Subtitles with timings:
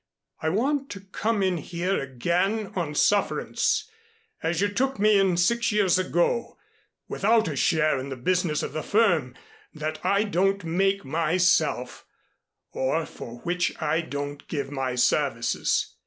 [0.41, 3.87] I want to come in here again on sufferance,
[4.41, 6.57] as you took me in six years ago,
[7.07, 9.35] without a share in the business of the firm
[9.75, 12.03] that I don't make myself
[12.71, 15.93] or for which I don't give my services.